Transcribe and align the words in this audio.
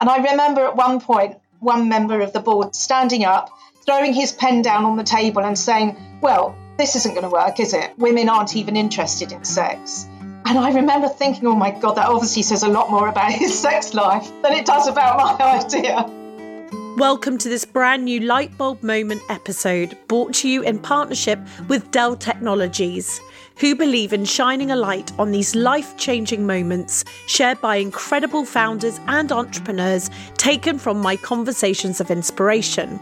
And 0.00 0.10
I 0.10 0.18
remember 0.30 0.66
at 0.66 0.76
one 0.76 1.00
point, 1.00 1.36
one 1.60 1.88
member 1.88 2.20
of 2.20 2.32
the 2.32 2.40
board 2.40 2.74
standing 2.74 3.24
up, 3.24 3.50
throwing 3.84 4.12
his 4.12 4.32
pen 4.32 4.62
down 4.62 4.84
on 4.84 4.96
the 4.96 5.04
table 5.04 5.42
and 5.42 5.58
saying, 5.58 5.96
Well, 6.20 6.56
this 6.76 6.96
isn't 6.96 7.14
going 7.14 7.24
to 7.24 7.30
work, 7.30 7.58
is 7.60 7.72
it? 7.72 7.98
Women 7.98 8.28
aren't 8.28 8.56
even 8.56 8.76
interested 8.76 9.32
in 9.32 9.44
sex. 9.44 10.06
And 10.44 10.58
I 10.58 10.70
remember 10.72 11.08
thinking, 11.08 11.46
oh 11.48 11.56
my 11.56 11.72
God, 11.72 11.96
that 11.96 12.06
obviously 12.06 12.42
says 12.42 12.62
a 12.62 12.68
lot 12.68 12.90
more 12.90 13.08
about 13.08 13.32
his 13.32 13.58
sex 13.66 13.94
life 13.94 14.30
than 14.42 14.52
it 14.52 14.66
does 14.66 14.86
about 14.86 15.38
my 15.38 15.44
idea. 15.64 16.08
Welcome 16.96 17.36
to 17.38 17.50
this 17.50 17.66
brand 17.66 18.06
new 18.06 18.22
Lightbulb 18.22 18.82
Moment 18.82 19.20
episode 19.28 19.98
brought 20.08 20.32
to 20.36 20.48
you 20.48 20.62
in 20.62 20.78
partnership 20.78 21.38
with 21.68 21.90
Dell 21.90 22.16
Technologies 22.16 23.20
who 23.58 23.74
believe 23.74 24.14
in 24.14 24.24
shining 24.24 24.70
a 24.70 24.76
light 24.76 25.12
on 25.18 25.30
these 25.30 25.54
life 25.54 25.94
changing 25.98 26.46
moments 26.46 27.04
shared 27.26 27.60
by 27.60 27.76
incredible 27.76 28.46
founders 28.46 28.98
and 29.08 29.30
entrepreneurs 29.30 30.08
taken 30.38 30.78
from 30.78 30.98
my 30.98 31.16
conversations 31.16 32.00
of 32.00 32.10
inspiration. 32.10 32.98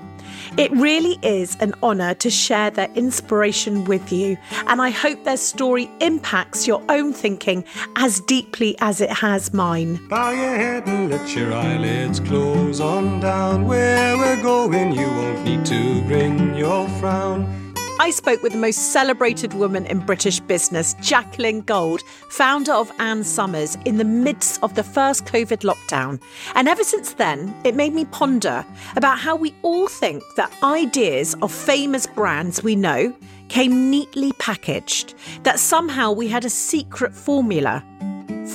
It 0.56 0.70
really 0.70 1.18
is 1.22 1.56
an 1.56 1.74
honour 1.82 2.14
to 2.14 2.30
share 2.30 2.70
their 2.70 2.88
inspiration 2.94 3.84
with 3.86 4.12
you, 4.12 4.36
and 4.68 4.80
I 4.80 4.90
hope 4.90 5.24
their 5.24 5.36
story 5.36 5.90
impacts 6.00 6.66
your 6.66 6.80
own 6.88 7.12
thinking 7.12 7.64
as 7.96 8.20
deeply 8.20 8.76
as 8.80 9.00
it 9.00 9.10
has 9.10 9.52
mine. 9.52 9.98
Bow 10.08 10.30
your 10.30 10.56
head 10.56 10.86
and 10.86 11.10
let 11.10 11.34
your 11.34 11.52
eyelids 11.52 12.20
close 12.20 12.80
on 12.80 13.18
down. 13.18 13.66
Where 13.66 14.16
we're 14.16 14.42
going, 14.42 14.92
you 14.92 15.08
won't 15.08 15.44
need 15.44 15.66
to 15.66 16.02
bring 16.02 16.54
your 16.54 16.88
frown. 17.00 17.63
I 18.00 18.10
spoke 18.10 18.42
with 18.42 18.52
the 18.52 18.58
most 18.58 18.92
celebrated 18.92 19.54
woman 19.54 19.86
in 19.86 20.00
British 20.00 20.40
business, 20.40 20.94
Jacqueline 21.00 21.60
Gold, 21.60 22.02
founder 22.28 22.72
of 22.72 22.90
Ann 22.98 23.22
Summers, 23.22 23.78
in 23.84 23.98
the 23.98 24.04
midst 24.04 24.60
of 24.64 24.74
the 24.74 24.82
first 24.82 25.26
COVID 25.26 25.60
lockdown. 25.60 26.20
And 26.56 26.66
ever 26.66 26.82
since 26.82 27.12
then, 27.12 27.54
it 27.62 27.76
made 27.76 27.94
me 27.94 28.04
ponder 28.06 28.66
about 28.96 29.20
how 29.20 29.36
we 29.36 29.54
all 29.62 29.86
think 29.86 30.24
that 30.36 30.52
ideas 30.64 31.36
of 31.40 31.52
famous 31.52 32.04
brands 32.06 32.64
we 32.64 32.74
know 32.74 33.16
came 33.48 33.90
neatly 33.90 34.32
packaged, 34.40 35.14
that 35.44 35.60
somehow 35.60 36.10
we 36.10 36.26
had 36.26 36.44
a 36.44 36.50
secret 36.50 37.14
formula. 37.14 37.84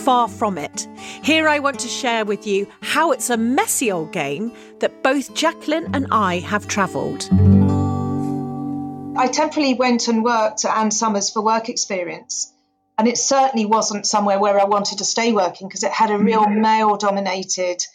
Far 0.03 0.27
from 0.27 0.57
it. 0.57 0.85
Here 1.23 1.47
I 1.47 1.59
want 1.59 1.79
to 1.79 1.87
share 1.87 2.25
with 2.25 2.45
you 2.45 2.67
how 2.81 3.11
it's 3.11 3.29
a 3.29 3.37
messy 3.37 3.89
old 3.89 4.11
game 4.11 4.51
that 4.79 5.01
both 5.01 5.33
Jacqueline 5.33 5.89
and 5.93 6.07
I 6.11 6.39
have 6.39 6.67
travelled. 6.67 7.29
I 9.19 9.27
temporarily 9.27 9.73
went 9.73 10.07
and 10.07 10.23
worked 10.23 10.63
at 10.63 10.77
Ann 10.77 10.91
Summers 10.91 11.29
for 11.29 11.41
work 11.41 11.67
experience. 11.67 12.53
And 12.97 13.05
it 13.05 13.17
certainly 13.17 13.65
wasn't 13.65 14.07
somewhere 14.07 14.39
where 14.39 14.57
I 14.57 14.63
wanted 14.63 14.99
to 14.99 15.03
stay 15.03 15.33
working 15.33 15.67
because 15.67 15.83
it 15.83 15.91
had 15.91 16.09
a 16.09 16.17
real 16.17 16.45
mm-hmm. 16.45 16.61
male 16.61 16.95
dominated 16.95 17.85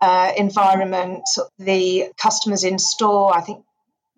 uh, 0.00 0.32
environment. 0.38 1.28
The 1.58 2.10
customers 2.16 2.64
in 2.64 2.78
store, 2.78 3.36
I 3.36 3.42
think 3.42 3.62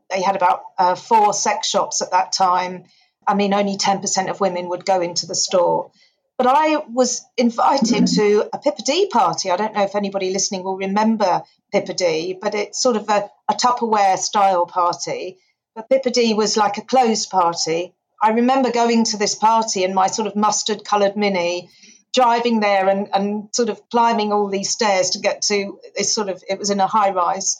they 0.09 0.23
had 0.23 0.37
about 0.37 0.63
uh, 0.79 0.95
four 0.95 1.33
sex 1.33 1.69
shops 1.69 2.01
at 2.01 2.13
that 2.13 2.31
time. 2.31 2.85
I 3.27 3.35
mean, 3.35 3.55
only 3.55 3.77
10% 3.77 4.31
of 4.31 4.39
women 4.39 4.69
would 4.69 4.85
go 4.85 5.01
into 5.01 5.27
the 5.27 5.35
store. 5.35 5.91
But 6.39 6.47
I 6.47 6.77
was 6.77 7.25
invited 7.37 8.07
to 8.07 8.49
a 8.53 8.59
Pippa 8.59 8.83
Dee 8.83 9.09
party. 9.09 9.51
I 9.51 9.57
don't 9.57 9.75
know 9.75 9.83
if 9.83 9.97
anybody 9.97 10.33
listening 10.33 10.63
will 10.63 10.77
remember 10.77 11.43
Pippa 11.73 11.95
Dee, 11.95 12.39
but 12.41 12.55
it's 12.55 12.81
sort 12.81 12.95
of 12.95 13.09
a, 13.09 13.29
a 13.49 13.55
Tupperware 13.55 14.17
style 14.17 14.67
party. 14.67 15.39
But 15.75 15.89
Pippa 15.89 16.11
Dee 16.11 16.35
was 16.35 16.57
like 16.57 16.79
a 16.79 16.83
closed 16.83 17.31
party. 17.31 17.95
I 18.23 18.31
remember 18.31 18.71
going 18.71 19.05
to 19.05 19.17
this 19.17 19.35
party 19.35 19.85
in 19.85 19.95
my 19.95 20.07
sort 20.07 20.29
of 20.29 20.37
mustard 20.37 20.85
coloured 20.85 21.17
mini, 21.17 21.71
driving 22.13 22.61
there 22.61 22.89
and, 22.89 23.09
and 23.13 23.49
sort 23.53 23.69
of 23.69 23.89
climbing 23.91 24.33
all 24.33 24.49
these 24.49 24.71
stairs 24.71 25.11
to 25.11 25.19
get 25.19 25.43
to 25.43 25.81
this 25.97 26.13
sort 26.13 26.29
of, 26.29 26.43
it 26.49 26.59
was 26.59 26.71
in 26.71 26.79
a 26.79 26.87
high 26.87 27.11
rise. 27.11 27.59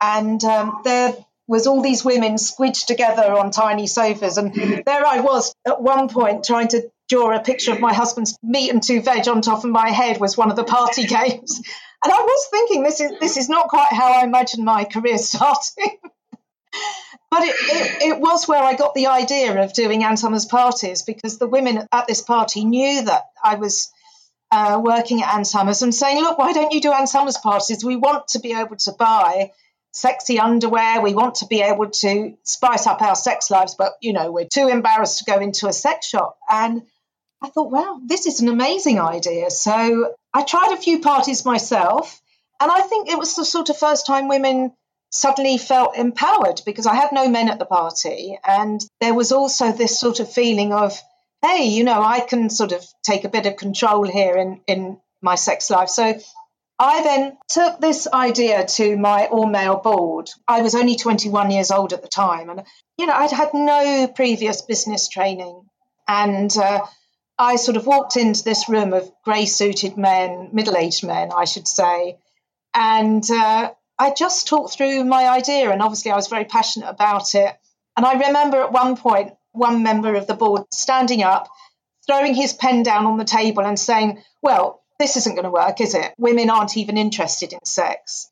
And 0.00 0.42
um, 0.44 0.80
there 0.84 1.14
was 1.46 1.66
all 1.66 1.82
these 1.82 2.04
women 2.04 2.36
squidged 2.36 2.86
together 2.86 3.32
on 3.32 3.50
tiny 3.50 3.86
sofas. 3.86 4.38
And 4.38 4.54
there 4.86 5.04
I 5.04 5.20
was 5.20 5.54
at 5.66 5.82
one 5.82 6.08
point 6.08 6.44
trying 6.44 6.68
to 6.68 6.90
draw 7.08 7.36
a 7.36 7.40
picture 7.40 7.72
of 7.72 7.80
my 7.80 7.92
husband's 7.92 8.38
meat 8.42 8.70
and 8.70 8.82
two 8.82 9.02
veg 9.02 9.28
on 9.28 9.42
top 9.42 9.64
of 9.64 9.70
my 9.70 9.90
head 9.90 10.18
was 10.18 10.36
one 10.36 10.50
of 10.50 10.56
the 10.56 10.64
party 10.64 11.06
games. 11.06 11.60
And 12.02 12.12
I 12.12 12.20
was 12.20 12.48
thinking, 12.50 12.82
this 12.82 13.00
is 13.00 13.18
this 13.20 13.36
is 13.36 13.48
not 13.48 13.68
quite 13.68 13.92
how 13.92 14.12
I 14.12 14.24
imagined 14.24 14.64
my 14.64 14.84
career 14.84 15.18
starting. 15.18 15.98
But 17.30 17.44
it, 17.44 17.54
it, 17.54 18.02
it, 18.08 18.20
was 18.20 18.48
where 18.48 18.62
I 18.62 18.74
got 18.74 18.94
the 18.94 19.06
idea 19.06 19.62
of 19.62 19.72
doing 19.72 20.02
Ann 20.02 20.16
Summers 20.16 20.46
parties 20.46 21.02
because 21.02 21.38
the 21.38 21.46
women 21.46 21.86
at 21.92 22.08
this 22.08 22.22
party 22.22 22.64
knew 22.64 23.04
that 23.04 23.26
I 23.42 23.54
was 23.54 23.92
uh, 24.50 24.80
working 24.82 25.22
at 25.22 25.32
Ann 25.34 25.44
Summers 25.44 25.82
and 25.82 25.94
saying, 25.94 26.20
look, 26.20 26.38
why 26.38 26.52
don't 26.52 26.72
you 26.72 26.80
do 26.80 26.92
Ann 26.92 27.06
Summers 27.06 27.38
parties? 27.38 27.84
We 27.84 27.96
want 27.96 28.28
to 28.28 28.40
be 28.40 28.52
able 28.52 28.76
to 28.76 28.92
buy 28.98 29.52
sexy 29.92 30.40
underwear. 30.40 31.00
We 31.00 31.14
want 31.14 31.36
to 31.36 31.46
be 31.46 31.62
able 31.62 31.90
to 31.90 32.34
spice 32.42 32.88
up 32.88 33.00
our 33.00 33.14
sex 33.14 33.48
lives, 33.48 33.76
but, 33.76 33.92
you 34.00 34.12
know, 34.12 34.32
we're 34.32 34.48
too 34.52 34.66
embarrassed 34.66 35.18
to 35.18 35.24
go 35.24 35.38
into 35.38 35.68
a 35.68 35.72
sex 35.72 36.08
shop. 36.08 36.36
And 36.48 36.82
I 37.40 37.48
thought, 37.48 37.70
wow, 37.70 38.00
this 38.04 38.26
is 38.26 38.40
an 38.40 38.48
amazing 38.48 39.00
idea. 39.00 39.50
So 39.50 40.14
I 40.34 40.42
tried 40.42 40.72
a 40.72 40.80
few 40.80 41.00
parties 41.00 41.44
myself. 41.44 42.20
And 42.60 42.70
I 42.70 42.82
think 42.82 43.08
it 43.08 43.18
was 43.18 43.36
the 43.36 43.44
sort 43.44 43.70
of 43.70 43.78
first 43.78 44.06
time 44.06 44.28
women 44.28 44.72
suddenly 45.10 45.58
felt 45.58 45.96
empowered 45.96 46.62
because 46.64 46.86
I 46.86 46.94
had 46.94 47.12
no 47.12 47.28
men 47.28 47.48
at 47.48 47.58
the 47.58 47.66
party. 47.66 48.38
And 48.44 48.80
there 49.00 49.14
was 49.14 49.32
also 49.32 49.72
this 49.72 49.98
sort 49.98 50.20
of 50.20 50.32
feeling 50.32 50.72
of, 50.72 50.98
hey, 51.42 51.64
you 51.64 51.84
know, 51.84 52.02
I 52.02 52.20
can 52.20 52.48
sort 52.48 52.72
of 52.72 52.84
take 53.02 53.24
a 53.24 53.28
bit 53.28 53.46
of 53.46 53.56
control 53.56 54.06
here 54.06 54.36
in, 54.36 54.60
in 54.66 55.00
my 55.20 55.34
sex 55.34 55.68
life. 55.68 55.88
So 55.88 56.18
I 56.78 57.02
then 57.02 57.36
took 57.48 57.80
this 57.80 58.08
idea 58.12 58.64
to 58.64 58.96
my 58.96 59.26
all 59.26 59.46
male 59.46 59.76
board. 59.76 60.30
I 60.46 60.62
was 60.62 60.74
only 60.74 60.96
21 60.96 61.50
years 61.50 61.70
old 61.70 61.92
at 61.92 62.02
the 62.02 62.08
time. 62.08 62.48
And, 62.48 62.62
you 62.96 63.06
know, 63.06 63.12
I'd 63.12 63.32
had 63.32 63.52
no 63.52 64.06
previous 64.06 64.62
business 64.62 65.08
training. 65.08 65.62
And 66.06 66.56
uh, 66.56 66.86
I 67.36 67.56
sort 67.56 67.76
of 67.76 67.86
walked 67.86 68.16
into 68.16 68.44
this 68.44 68.68
room 68.68 68.92
of 68.92 69.10
grey 69.24 69.46
suited 69.46 69.96
men, 69.96 70.50
middle 70.52 70.76
aged 70.76 71.04
men, 71.04 71.32
I 71.36 71.44
should 71.44 71.66
say. 71.66 72.16
And 72.72 73.28
uh, 73.30 73.72
I 74.00 74.14
just 74.14 74.48
talked 74.48 74.72
through 74.72 75.04
my 75.04 75.28
idea, 75.28 75.70
and 75.70 75.82
obviously 75.82 76.10
I 76.10 76.16
was 76.16 76.28
very 76.28 76.46
passionate 76.46 76.88
about 76.88 77.34
it. 77.34 77.54
And 77.98 78.06
I 78.06 78.14
remember 78.14 78.62
at 78.62 78.72
one 78.72 78.96
point, 78.96 79.34
one 79.52 79.82
member 79.82 80.14
of 80.14 80.26
the 80.26 80.32
board 80.32 80.62
standing 80.72 81.22
up, 81.22 81.50
throwing 82.06 82.34
his 82.34 82.54
pen 82.54 82.82
down 82.82 83.04
on 83.04 83.18
the 83.18 83.26
table 83.26 83.62
and 83.62 83.78
saying, 83.78 84.22
Well, 84.40 84.82
this 84.98 85.18
isn't 85.18 85.34
going 85.34 85.44
to 85.44 85.50
work, 85.50 85.82
is 85.82 85.94
it? 85.94 86.14
Women 86.16 86.48
aren't 86.48 86.78
even 86.78 86.96
interested 86.96 87.52
in 87.52 87.62
sex. 87.66 88.30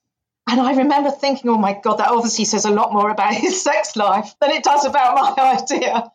And 0.48 0.58
I 0.58 0.72
remember 0.72 1.10
thinking, 1.10 1.50
oh 1.50 1.58
my 1.58 1.78
God, 1.78 1.96
that 1.96 2.08
obviously 2.08 2.46
says 2.46 2.64
a 2.64 2.70
lot 2.70 2.94
more 2.94 3.10
about 3.10 3.34
his 3.46 3.62
sex 3.62 3.94
life 3.94 4.34
than 4.40 4.50
it 4.50 4.64
does 4.64 4.86
about 4.86 5.36
my 5.36 5.58
idea. 5.62 6.10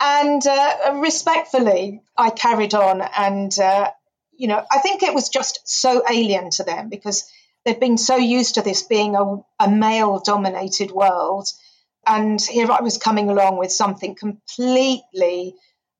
And 0.00 0.46
uh, 0.46 1.00
respectfully, 1.02 2.02
I 2.16 2.30
carried 2.30 2.74
on. 2.74 3.02
And, 3.02 3.58
uh, 3.58 3.90
you 4.36 4.46
know, 4.46 4.64
I 4.70 4.78
think 4.78 5.02
it 5.02 5.12
was 5.14 5.30
just 5.30 5.62
so 5.64 6.04
alien 6.08 6.50
to 6.50 6.62
them 6.62 6.88
because 6.88 7.28
they've 7.68 7.78
been 7.78 7.98
so 7.98 8.16
used 8.16 8.54
to 8.54 8.62
this 8.62 8.82
being 8.82 9.14
a, 9.14 9.44
a 9.60 9.70
male 9.70 10.20
dominated 10.24 10.90
world. 10.90 11.48
And 12.06 12.40
here 12.40 12.72
I 12.72 12.80
was 12.80 12.96
coming 12.96 13.28
along 13.28 13.58
with 13.58 13.70
something 13.70 14.14
completely 14.14 15.54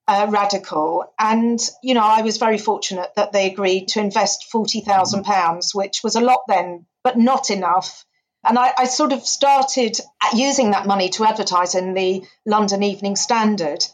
uh, 0.06 0.28
radical. 0.30 1.12
And, 1.18 1.60
you 1.82 1.92
know, 1.92 2.06
I 2.06 2.22
was 2.22 2.38
very 2.38 2.56
fortunate 2.56 3.10
that 3.16 3.32
they 3.32 3.52
agreed 3.52 3.88
to 3.88 4.00
invest 4.00 4.46
£40,000, 4.50 5.74
which 5.74 6.02
was 6.02 6.16
a 6.16 6.22
lot 6.22 6.40
then, 6.48 6.86
but 7.04 7.18
not 7.18 7.50
enough. 7.50 8.06
And 8.42 8.58
I, 8.58 8.72
I, 8.78 8.84
sort 8.86 9.12
of 9.12 9.26
started 9.26 10.00
using 10.34 10.70
that 10.70 10.86
money 10.86 11.10
to 11.10 11.26
advertise 11.26 11.74
in 11.74 11.92
the 11.92 12.22
London 12.46 12.82
Evening 12.82 13.16
Standard. 13.16 13.84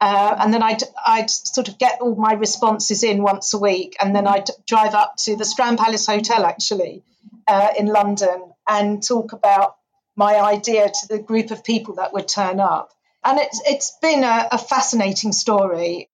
Uh, 0.00 0.34
and 0.40 0.52
then 0.52 0.64
I'd, 0.64 0.82
I'd 1.06 1.30
sort 1.30 1.68
of 1.68 1.78
get 1.78 2.00
all 2.00 2.16
my 2.16 2.32
responses 2.32 3.04
in 3.04 3.22
once 3.22 3.54
a 3.54 3.58
week, 3.58 3.94
and 4.00 4.16
then 4.16 4.26
I'd 4.26 4.48
drive 4.66 4.94
up 4.94 5.14
to 5.24 5.36
the 5.36 5.44
Strand 5.44 5.78
Palace 5.78 6.06
Hotel 6.06 6.44
actually 6.44 7.04
uh, 7.46 7.68
in 7.78 7.86
London 7.86 8.52
and 8.68 9.02
talk 9.02 9.32
about 9.32 9.76
my 10.16 10.36
idea 10.36 10.88
to 10.88 11.08
the 11.08 11.18
group 11.18 11.50
of 11.50 11.64
people 11.64 11.96
that 11.96 12.12
would 12.12 12.28
turn 12.28 12.60
up. 12.60 12.92
And 13.24 13.38
it's 13.38 13.62
it's 13.66 13.96
been 14.02 14.24
a, 14.24 14.48
a 14.52 14.58
fascinating 14.58 15.32
story. 15.32 16.08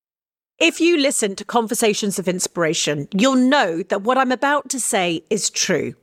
If 0.59 0.81
you 0.81 0.99
listen 0.99 1.37
to 1.37 1.45
Conversations 1.45 2.19
of 2.19 2.29
Inspiration, 2.29 3.09
you'll 3.15 3.37
know 3.37 3.83
that 3.85 4.03
what 4.03 4.19
I'm 4.19 4.33
about 4.33 4.69
to 4.71 4.81
say 4.81 5.23
is 5.31 5.51
true 5.51 5.95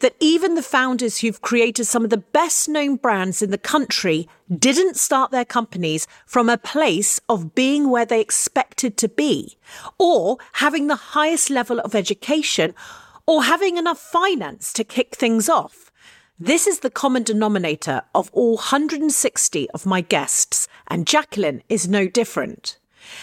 that 0.00 0.16
even 0.20 0.54
the 0.54 0.62
founders 0.62 1.18
who've 1.18 1.40
created 1.40 1.84
some 1.84 2.04
of 2.04 2.10
the 2.10 2.16
best 2.16 2.68
known 2.68 2.96
brands 2.96 3.42
in 3.42 3.50
the 3.50 3.58
country 3.58 4.28
didn't 4.54 4.96
start 4.96 5.30
their 5.30 5.44
companies 5.44 6.06
from 6.26 6.48
a 6.48 6.58
place 6.58 7.20
of 7.28 7.54
being 7.54 7.90
where 7.90 8.06
they 8.06 8.20
expected 8.20 8.96
to 8.96 9.08
be, 9.08 9.58
or 9.98 10.38
having 10.54 10.86
the 10.86 10.96
highest 10.96 11.50
level 11.50 11.80
of 11.80 11.94
education, 11.94 12.74
or 13.28 13.42
having 13.42 13.76
enough 13.76 14.00
finance 14.00 14.72
to 14.72 14.82
kick 14.82 15.14
things 15.14 15.50
off. 15.50 15.92
This 16.40 16.66
is 16.66 16.80
the 16.80 16.88
common 16.88 17.24
denominator 17.24 18.00
of 18.14 18.30
all 18.32 18.54
160 18.54 19.68
of 19.70 19.84
my 19.84 20.00
guests, 20.00 20.66
and 20.86 21.06
Jacqueline 21.06 21.62
is 21.68 21.86
no 21.86 22.08
different. 22.08 22.78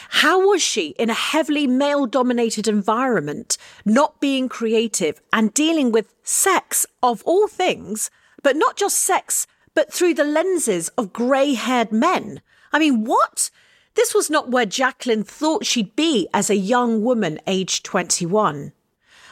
How 0.09 0.47
was 0.47 0.61
she 0.61 0.89
in 0.99 1.09
a 1.09 1.15
heavily 1.15 1.65
male 1.65 2.05
dominated 2.05 2.67
environment, 2.67 3.57
not 3.83 4.21
being 4.21 4.47
creative 4.47 5.19
and 5.33 5.51
dealing 5.55 5.91
with 5.91 6.13
sex 6.21 6.85
of 7.01 7.23
all 7.23 7.47
things, 7.47 8.11
but 8.43 8.55
not 8.55 8.77
just 8.77 8.97
sex, 8.97 9.47
but 9.73 9.91
through 9.91 10.13
the 10.13 10.23
lenses 10.23 10.89
of 10.99 11.13
grey 11.13 11.55
haired 11.55 11.91
men? 11.91 12.43
I 12.71 12.77
mean, 12.77 13.05
what? 13.05 13.49
This 13.95 14.13
was 14.13 14.29
not 14.29 14.51
where 14.51 14.67
Jacqueline 14.67 15.23
thought 15.23 15.65
she'd 15.65 15.95
be 15.95 16.27
as 16.31 16.51
a 16.51 16.55
young 16.55 17.01
woman 17.01 17.39
aged 17.47 17.83
21. 17.85 18.71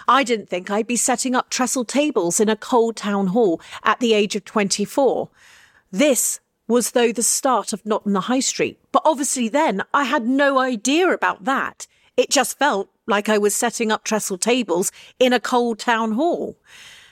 I 0.08 0.24
didn't 0.24 0.50
think 0.50 0.70
I'd 0.70 0.88
be 0.88 0.96
setting 0.96 1.36
up 1.36 1.50
trestle 1.50 1.86
tables 1.86 2.40
in 2.40 2.50
a 2.50 2.56
cold 2.56 2.96
town 2.96 3.28
hall 3.28 3.62
at 3.84 4.00
the 4.00 4.14
age 4.14 4.36
of 4.36 4.46
24. 4.46 5.30
This 5.92 6.40
was 6.68 6.92
though 6.92 7.12
the 7.12 7.24
start 7.24 7.74
of 7.74 7.86
Not 7.86 8.06
on 8.06 8.14
the 8.14 8.22
High 8.22 8.40
Street, 8.40 8.80
but 8.92 9.02
obviously 9.06 9.50
then 9.50 9.84
I 9.94 10.06
had 10.06 10.26
no 10.26 10.60
idea 10.60 11.10
about 11.10 11.44
that. 11.46 11.88
It 12.16 12.30
just 12.30 12.58
felt 12.58 12.90
like 13.08 13.30
I 13.30 13.38
was 13.38 13.56
setting 13.56 13.92
up 13.92 14.04
trestle 14.04 14.38
tables 14.38 14.92
in 15.20 15.34
a 15.34 15.40
cold 15.40 15.80
town 15.80 16.14
hall. 16.14 16.58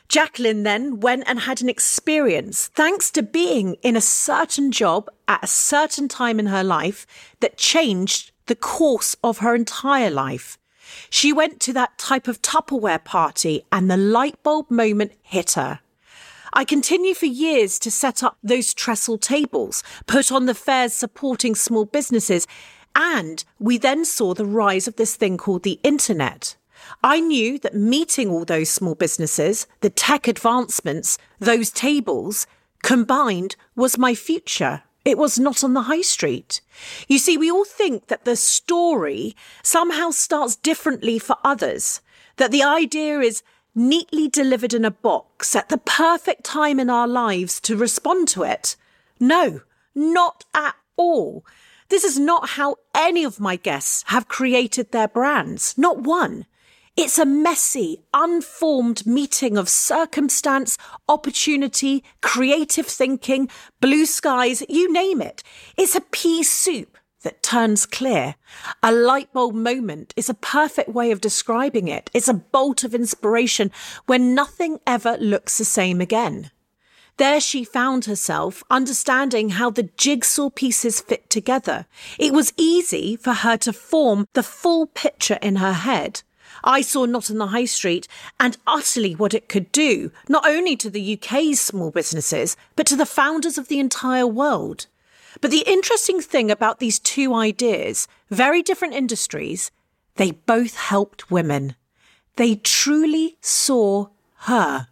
Jacqueline 0.07 0.63
then 0.63 0.99
went 0.99 1.23
and 1.25 1.39
had 1.39 1.61
an 1.61 1.69
experience, 1.69 2.67
thanks 2.67 3.09
to 3.11 3.23
being 3.23 3.75
in 3.75 3.95
a 3.95 4.01
certain 4.01 4.71
job 4.71 5.09
at 5.27 5.43
a 5.43 5.47
certain 5.47 6.09
time 6.09 6.37
in 6.37 6.47
her 6.47 6.63
life 6.63 7.07
that 7.39 7.57
changed 7.57 8.31
the 8.47 8.55
course 8.55 9.15
of 9.23 9.37
her 9.37 9.55
entire 9.55 10.09
life. 10.09 10.57
She 11.09 11.33
went 11.33 11.59
to 11.61 11.73
that 11.73 11.97
type 11.97 12.27
of 12.27 12.41
Tupperware 12.41 13.03
party 13.03 13.63
and 13.71 13.89
the 13.89 13.97
light 13.97 14.41
bulb 14.43 14.69
moment 14.69 15.13
hit 15.21 15.51
her. 15.51 15.79
I 16.53 16.65
continued 16.65 17.17
for 17.17 17.27
years 17.27 17.79
to 17.79 17.91
set 17.91 18.23
up 18.23 18.37
those 18.43 18.73
trestle 18.73 19.17
tables, 19.17 19.83
put 20.05 20.31
on 20.31 20.47
the 20.47 20.55
fairs 20.55 20.93
supporting 20.93 21.55
small 21.55 21.85
businesses, 21.85 22.45
and 22.93 23.43
we 23.57 23.77
then 23.77 24.03
saw 24.03 24.33
the 24.33 24.45
rise 24.45 24.87
of 24.87 24.97
this 24.97 25.15
thing 25.15 25.37
called 25.37 25.63
the 25.63 25.79
internet. 25.83 26.57
I 27.03 27.19
knew 27.19 27.57
that 27.59 27.75
meeting 27.75 28.29
all 28.29 28.43
those 28.43 28.69
small 28.69 28.95
businesses, 28.95 29.67
the 29.79 29.89
tech 29.89 30.27
advancements, 30.27 31.17
those 31.39 31.71
tables, 31.71 32.47
combined 32.83 33.55
was 33.75 33.97
my 33.97 34.13
future. 34.15 34.83
It 35.03 35.17
was 35.17 35.39
not 35.39 35.63
on 35.63 35.73
the 35.73 35.83
high 35.83 36.01
street. 36.01 36.61
You 37.07 37.17
see, 37.17 37.37
we 37.37 37.49
all 37.49 37.65
think 37.65 38.07
that 38.07 38.25
the 38.25 38.35
story 38.35 39.35
somehow 39.63 40.11
starts 40.11 40.55
differently 40.55 41.17
for 41.17 41.37
others, 41.43 42.01
that 42.37 42.51
the 42.51 42.63
idea 42.63 43.19
is 43.19 43.41
neatly 43.73 44.27
delivered 44.27 44.73
in 44.73 44.85
a 44.85 44.91
box 44.91 45.55
at 45.55 45.69
the 45.69 45.77
perfect 45.77 46.43
time 46.43 46.79
in 46.79 46.89
our 46.89 47.07
lives 47.07 47.59
to 47.61 47.75
respond 47.75 48.27
to 48.29 48.43
it. 48.43 48.75
No, 49.19 49.61
not 49.95 50.45
at 50.53 50.75
all. 50.97 51.45
This 51.89 52.03
is 52.03 52.19
not 52.19 52.49
how 52.49 52.77
any 52.95 53.23
of 53.23 53.39
my 53.39 53.55
guests 53.55 54.03
have 54.07 54.27
created 54.27 54.91
their 54.91 55.07
brands, 55.07 55.77
not 55.77 55.99
one. 55.99 56.45
It's 56.97 57.17
a 57.17 57.25
messy, 57.25 58.03
unformed 58.13 59.05
meeting 59.05 59.57
of 59.57 59.69
circumstance, 59.69 60.77
opportunity, 61.07 62.03
creative 62.21 62.85
thinking, 62.85 63.49
blue 63.79 64.05
skies, 64.05 64.61
you 64.67 64.91
name 64.91 65.21
it. 65.21 65.41
It's 65.77 65.95
a 65.95 66.01
pea 66.01 66.43
soup 66.43 66.97
that 67.23 67.41
turns 67.41 67.85
clear. 67.85 68.35
A 68.83 68.91
light 68.91 69.31
bulb 69.31 69.55
moment 69.55 70.13
is 70.17 70.29
a 70.29 70.33
perfect 70.33 70.89
way 70.89 71.11
of 71.11 71.21
describing 71.21 71.87
it. 71.87 72.09
It's 72.13 72.27
a 72.27 72.33
bolt 72.33 72.83
of 72.83 72.93
inspiration 72.93 73.71
when 74.05 74.35
nothing 74.35 74.79
ever 74.85 75.15
looks 75.17 75.57
the 75.57 75.65
same 75.65 76.01
again. 76.01 76.51
There 77.15 77.39
she 77.39 77.63
found 77.63 78.05
herself 78.05 78.63
understanding 78.69 79.51
how 79.51 79.69
the 79.69 79.89
jigsaw 79.95 80.49
pieces 80.49 80.99
fit 80.99 81.29
together. 81.29 81.85
It 82.19 82.33
was 82.33 82.53
easy 82.57 83.15
for 83.15 83.33
her 83.33 83.55
to 83.57 83.71
form 83.71 84.27
the 84.33 84.43
full 84.43 84.87
picture 84.87 85.37
in 85.41 85.57
her 85.57 85.73
head. 85.73 86.23
I 86.63 86.81
saw 86.81 87.05
Not 87.05 87.29
on 87.29 87.37
the 87.37 87.47
High 87.47 87.65
Street 87.65 88.07
and 88.39 88.57
utterly 88.67 89.15
what 89.15 89.33
it 89.33 89.49
could 89.49 89.71
do, 89.71 90.11
not 90.29 90.47
only 90.47 90.75
to 90.77 90.89
the 90.89 91.17
UK's 91.17 91.59
small 91.59 91.91
businesses, 91.91 92.55
but 92.75 92.85
to 92.87 92.95
the 92.95 93.05
founders 93.05 93.57
of 93.57 93.67
the 93.67 93.79
entire 93.79 94.27
world. 94.27 94.87
But 95.39 95.51
the 95.51 95.63
interesting 95.65 96.21
thing 96.21 96.51
about 96.51 96.79
these 96.79 96.99
two 96.99 97.33
ideas, 97.33 98.07
very 98.29 98.61
different 98.61 98.93
industries, 98.93 99.71
they 100.15 100.31
both 100.31 100.75
helped 100.75 101.31
women. 101.31 101.75
They 102.35 102.55
truly 102.55 103.37
saw 103.41 104.07
her. 104.41 104.87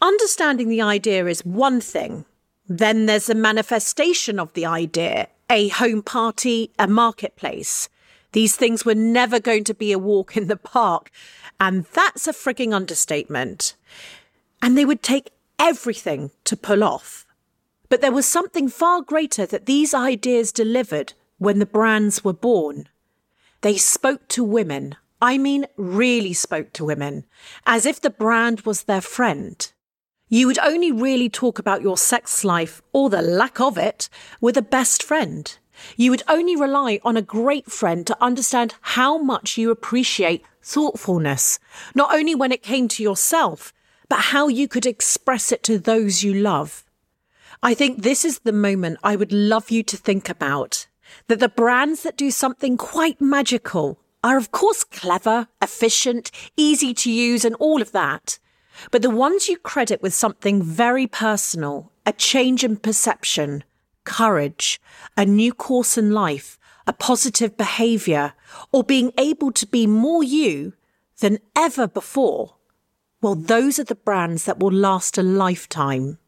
Understanding 0.00 0.68
the 0.68 0.82
idea 0.82 1.26
is 1.26 1.44
one 1.44 1.80
thing. 1.80 2.24
Then 2.68 3.06
there's 3.06 3.26
the 3.26 3.34
manifestation 3.34 4.38
of 4.38 4.52
the 4.52 4.66
idea, 4.66 5.28
a 5.48 5.68
home 5.68 6.02
party, 6.02 6.72
a 6.78 6.86
marketplace. 6.86 7.88
These 8.32 8.56
things 8.56 8.84
were 8.84 8.94
never 8.94 9.40
going 9.40 9.64
to 9.64 9.74
be 9.74 9.92
a 9.92 9.98
walk 9.98 10.36
in 10.36 10.48
the 10.48 10.56
park. 10.56 11.10
And 11.58 11.84
that's 11.92 12.26
a 12.26 12.32
frigging 12.32 12.72
understatement. 12.72 13.74
And 14.60 14.76
they 14.76 14.84
would 14.84 15.02
take 15.02 15.30
everything 15.58 16.30
to 16.44 16.56
pull 16.56 16.84
off. 16.84 17.26
But 17.88 18.00
there 18.00 18.12
was 18.12 18.26
something 18.26 18.68
far 18.68 19.00
greater 19.00 19.46
that 19.46 19.66
these 19.66 19.94
ideas 19.94 20.52
delivered 20.52 21.14
when 21.38 21.58
the 21.58 21.66
brands 21.66 22.24
were 22.24 22.32
born. 22.32 22.88
They 23.60 23.76
spoke 23.76 24.28
to 24.28 24.44
women. 24.44 24.96
I 25.20 25.38
mean, 25.38 25.66
really 25.76 26.34
spoke 26.34 26.72
to 26.74 26.84
women, 26.84 27.24
as 27.64 27.86
if 27.86 28.00
the 28.00 28.10
brand 28.10 28.62
was 28.62 28.82
their 28.82 29.00
friend. 29.00 29.72
You 30.28 30.46
would 30.48 30.58
only 30.58 30.90
really 30.90 31.28
talk 31.28 31.58
about 31.58 31.82
your 31.82 31.96
sex 31.96 32.44
life 32.44 32.82
or 32.92 33.08
the 33.08 33.22
lack 33.22 33.60
of 33.60 33.78
it 33.78 34.08
with 34.40 34.56
a 34.56 34.62
best 34.62 35.02
friend. 35.02 35.56
You 35.96 36.10
would 36.10 36.22
only 36.28 36.56
rely 36.56 37.00
on 37.04 37.16
a 37.16 37.22
great 37.22 37.70
friend 37.70 38.06
to 38.06 38.22
understand 38.22 38.74
how 38.80 39.18
much 39.18 39.58
you 39.58 39.70
appreciate 39.70 40.44
thoughtfulness, 40.62 41.58
not 41.94 42.14
only 42.14 42.34
when 42.34 42.52
it 42.52 42.62
came 42.62 42.88
to 42.88 43.02
yourself, 43.02 43.72
but 44.08 44.32
how 44.32 44.48
you 44.48 44.68
could 44.68 44.86
express 44.86 45.52
it 45.52 45.62
to 45.64 45.78
those 45.78 46.22
you 46.22 46.34
love. 46.34 46.84
I 47.62 47.74
think 47.74 48.02
this 48.02 48.24
is 48.24 48.40
the 48.40 48.52
moment 48.52 48.98
I 49.02 49.16
would 49.16 49.32
love 49.32 49.70
you 49.70 49.82
to 49.84 49.96
think 49.96 50.28
about 50.28 50.86
that 51.28 51.40
the 51.40 51.48
brands 51.48 52.02
that 52.02 52.16
do 52.16 52.30
something 52.30 52.76
quite 52.76 53.20
magical 53.20 53.98
are, 54.22 54.36
of 54.36 54.50
course, 54.50 54.82
clever, 54.84 55.48
efficient, 55.62 56.30
easy 56.56 56.92
to 56.92 57.10
use, 57.10 57.44
and 57.44 57.54
all 57.56 57.80
of 57.80 57.92
that. 57.92 58.38
But 58.90 59.02
the 59.02 59.10
ones 59.10 59.48
you 59.48 59.56
credit 59.56 60.02
with 60.02 60.14
something 60.14 60.62
very 60.62 61.06
personal, 61.06 61.92
a 62.04 62.12
change 62.12 62.64
in 62.64 62.76
perception, 62.76 63.64
courage, 64.06 64.80
a 65.16 65.26
new 65.26 65.52
course 65.52 65.98
in 65.98 66.12
life, 66.12 66.58
a 66.86 66.92
positive 66.94 67.56
behavior, 67.56 68.32
or 68.72 68.82
being 68.82 69.12
able 69.18 69.52
to 69.52 69.66
be 69.66 69.86
more 69.86 70.24
you 70.24 70.72
than 71.20 71.38
ever 71.54 71.86
before, 71.86 72.54
well, 73.20 73.34
those 73.34 73.78
are 73.78 73.84
the 73.84 73.94
brands 73.94 74.44
that 74.44 74.60
will 74.60 74.72
last 74.72 75.18
a 75.18 75.22
lifetime. 75.22 76.18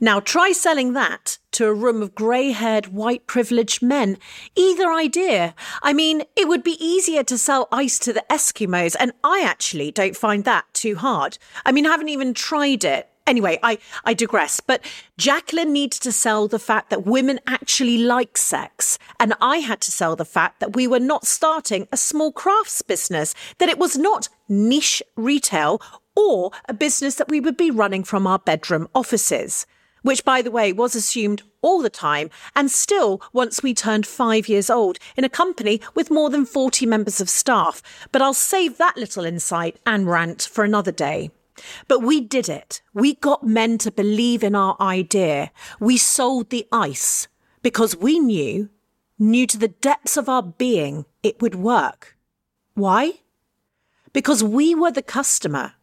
Now 0.00 0.18
try 0.18 0.50
selling 0.52 0.92
that 0.94 1.38
to 1.52 1.66
a 1.66 1.74
room 1.74 2.02
of 2.02 2.14
grey 2.14 2.50
haired, 2.50 2.88
white 2.88 3.26
privileged 3.26 3.82
men. 3.82 4.18
Either 4.56 4.92
idea. 4.92 5.54
I 5.82 5.92
mean, 5.92 6.24
it 6.36 6.48
would 6.48 6.64
be 6.64 6.84
easier 6.84 7.22
to 7.24 7.38
sell 7.38 7.68
ice 7.70 7.98
to 8.00 8.12
the 8.12 8.24
Eskimos, 8.28 8.96
and 8.98 9.12
I 9.22 9.42
actually 9.44 9.92
don't 9.92 10.16
find 10.16 10.44
that 10.44 10.64
too 10.72 10.96
hard. 10.96 11.38
I 11.64 11.70
mean, 11.70 11.86
I 11.86 11.90
haven't 11.90 12.08
even 12.08 12.34
tried 12.34 12.84
it. 12.84 13.08
Anyway, 13.26 13.58
I, 13.62 13.78
I 14.04 14.14
digress, 14.14 14.58
but 14.58 14.84
Jacqueline 15.16 15.72
needed 15.72 16.00
to 16.02 16.10
sell 16.10 16.48
the 16.48 16.58
fact 16.58 16.90
that 16.90 17.06
women 17.06 17.38
actually 17.46 17.98
like 17.98 18.36
sex. 18.36 18.98
And 19.20 19.34
I 19.40 19.58
had 19.58 19.80
to 19.82 19.92
sell 19.92 20.16
the 20.16 20.24
fact 20.24 20.58
that 20.58 20.74
we 20.74 20.88
were 20.88 20.98
not 20.98 21.24
starting 21.24 21.86
a 21.92 21.96
small 21.96 22.32
crafts 22.32 22.82
business, 22.82 23.34
that 23.58 23.68
it 23.68 23.78
was 23.78 23.96
not 23.96 24.28
niche 24.48 25.02
retail 25.16 25.80
or 26.16 26.50
a 26.68 26.74
business 26.74 27.14
that 27.14 27.28
we 27.28 27.38
would 27.38 27.56
be 27.56 27.70
running 27.70 28.02
from 28.02 28.26
our 28.26 28.40
bedroom 28.40 28.88
offices. 28.94 29.66
Which, 30.02 30.24
by 30.24 30.42
the 30.42 30.50
way, 30.50 30.72
was 30.72 30.96
assumed 30.96 31.42
all 31.60 31.80
the 31.80 31.88
time 31.88 32.28
and 32.56 32.72
still 32.72 33.22
once 33.32 33.62
we 33.62 33.72
turned 33.72 34.04
five 34.04 34.48
years 34.48 34.68
old 34.68 34.98
in 35.16 35.22
a 35.22 35.28
company 35.28 35.80
with 35.94 36.10
more 36.10 36.28
than 36.28 36.44
40 36.44 36.86
members 36.86 37.20
of 37.20 37.30
staff. 37.30 37.80
But 38.10 38.20
I'll 38.20 38.34
save 38.34 38.78
that 38.78 38.96
little 38.96 39.24
insight 39.24 39.78
and 39.86 40.08
rant 40.08 40.42
for 40.42 40.64
another 40.64 40.90
day. 40.90 41.30
But 41.88 42.00
we 42.00 42.20
did 42.20 42.48
it. 42.48 42.82
We 42.94 43.14
got 43.14 43.44
men 43.44 43.78
to 43.78 43.90
believe 43.90 44.42
in 44.42 44.54
our 44.54 44.76
idea. 44.80 45.50
We 45.80 45.96
sold 45.96 46.50
the 46.50 46.66
ice 46.72 47.28
because 47.62 47.96
we 47.96 48.18
knew, 48.18 48.68
knew 49.18 49.46
to 49.46 49.58
the 49.58 49.68
depths 49.68 50.16
of 50.16 50.28
our 50.28 50.42
being, 50.42 51.06
it 51.22 51.40
would 51.40 51.54
work. 51.54 52.16
Why? 52.74 53.20
Because 54.12 54.42
we 54.42 54.74
were 54.74 54.90
the 54.90 55.02
customer. 55.02 55.74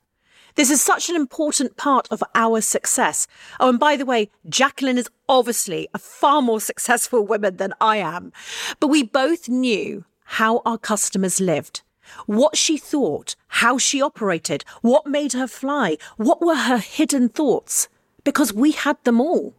This 0.56 0.70
is 0.70 0.82
such 0.82 1.10
an 1.10 1.16
important 1.16 1.78
part 1.78 2.08
of 2.12 2.24
our 2.36 2.60
success. 2.60 3.28
Oh, 3.60 3.70
and 3.70 3.80
by 3.80 3.96
the 3.96 4.06
way, 4.06 4.30
Jacqueline 4.48 4.98
is 4.98 5.10
obviously 5.30 5.88
a 5.94 6.00
far 6.00 6.42
more 6.42 6.60
successful 6.60 7.26
woman 7.26 7.58
than 7.58 7.74
I 7.80 7.98
am. 7.98 8.34
But 8.80 8.88
we 8.88 9.04
both 9.04 9.48
knew 9.48 10.06
how 10.26 10.62
our 10.66 10.78
customers 10.78 11.40
lived 11.40 11.82
what 12.26 12.58
she 12.58 12.78
thought, 12.78 13.36
how 13.48 13.78
she 13.78 14.02
operated, 14.02 14.64
what 14.82 15.08
made 15.08 15.34
her 15.34 15.48
fly, 15.48 15.98
what 16.18 16.42
were 16.42 16.56
her 16.56 16.78
hidden 16.78 17.30
thoughts, 17.30 17.88
because 18.24 18.54
we 18.54 18.72
had 18.72 19.04
them 19.04 19.20
all. 19.20 19.54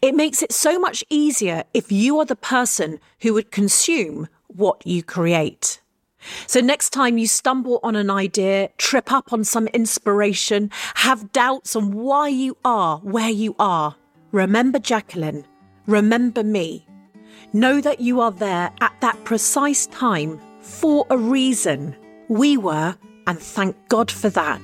It 0.00 0.14
makes 0.14 0.42
it 0.42 0.52
so 0.52 0.78
much 0.78 1.04
easier 1.10 1.64
if 1.74 1.90
you 1.90 2.18
are 2.18 2.24
the 2.24 2.36
person 2.36 3.00
who 3.20 3.34
would 3.34 3.50
consume 3.50 4.28
what 4.46 4.86
you 4.86 5.02
create. 5.02 5.80
So, 6.46 6.60
next 6.60 6.90
time 6.90 7.18
you 7.18 7.26
stumble 7.26 7.80
on 7.82 7.96
an 7.96 8.08
idea, 8.08 8.68
trip 8.78 9.10
up 9.10 9.32
on 9.32 9.42
some 9.42 9.66
inspiration, 9.68 10.70
have 10.96 11.32
doubts 11.32 11.74
on 11.74 11.92
why 11.92 12.28
you 12.28 12.56
are 12.64 12.98
where 12.98 13.30
you 13.30 13.56
are, 13.58 13.96
remember 14.30 14.78
Jacqueline, 14.78 15.44
remember 15.86 16.44
me. 16.44 16.86
Know 17.52 17.80
that 17.80 18.00
you 18.00 18.20
are 18.20 18.30
there 18.30 18.72
at 18.80 18.94
that 19.00 19.24
precise 19.24 19.86
time 19.86 20.40
for 20.62 21.06
a 21.10 21.18
reason. 21.18 21.94
We 22.28 22.56
were, 22.56 22.96
and 23.26 23.38
thank 23.38 23.76
God 23.88 24.10
for 24.10 24.30
that. 24.30 24.60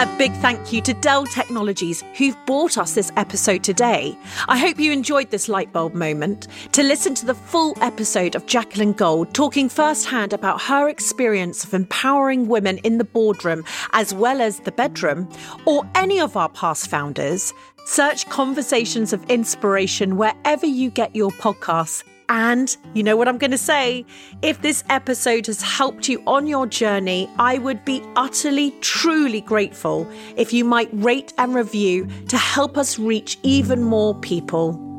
A 0.00 0.06
big 0.16 0.32
thank 0.36 0.72
you 0.72 0.80
to 0.80 0.94
Dell 0.94 1.26
Technologies 1.26 2.02
who've 2.16 2.36
brought 2.46 2.78
us 2.78 2.94
this 2.94 3.12
episode 3.18 3.62
today. 3.62 4.16
I 4.48 4.56
hope 4.56 4.78
you 4.78 4.92
enjoyed 4.92 5.30
this 5.30 5.46
lightbulb 5.46 5.92
moment. 5.92 6.48
To 6.72 6.82
listen 6.82 7.14
to 7.16 7.26
the 7.26 7.34
full 7.34 7.76
episode 7.82 8.34
of 8.34 8.46
Jacqueline 8.46 8.94
Gold 8.94 9.34
talking 9.34 9.68
firsthand 9.68 10.32
about 10.32 10.62
her 10.62 10.88
experience 10.88 11.64
of 11.64 11.74
empowering 11.74 12.48
women 12.48 12.78
in 12.78 12.96
the 12.96 13.04
boardroom 13.04 13.62
as 13.92 14.14
well 14.14 14.40
as 14.40 14.60
the 14.60 14.72
bedroom, 14.72 15.28
or 15.66 15.86
any 15.94 16.18
of 16.18 16.34
our 16.34 16.48
past 16.48 16.88
founders, 16.88 17.52
search 17.90 18.28
Conversations 18.28 19.12
of 19.12 19.24
Inspiration 19.28 20.16
wherever 20.16 20.64
you 20.64 20.90
get 20.90 21.14
your 21.16 21.32
podcasts 21.32 22.04
and 22.28 22.76
you 22.94 23.02
know 23.02 23.16
what 23.16 23.26
I'm 23.26 23.36
going 23.36 23.50
to 23.50 23.58
say? 23.58 24.06
If 24.42 24.62
this 24.62 24.84
episode 24.88 25.48
has 25.48 25.60
helped 25.60 26.08
you 26.08 26.22
on 26.28 26.46
your 26.46 26.68
journey, 26.68 27.28
I 27.40 27.58
would 27.58 27.84
be 27.84 28.00
utterly, 28.14 28.70
truly 28.80 29.40
grateful 29.40 30.08
if 30.36 30.52
you 30.52 30.64
might 30.64 30.88
rate 30.92 31.32
and 31.38 31.52
review 31.52 32.06
to 32.28 32.38
help 32.38 32.78
us 32.78 33.00
reach 33.00 33.40
even 33.42 33.82
more 33.82 34.14
people. 34.14 34.89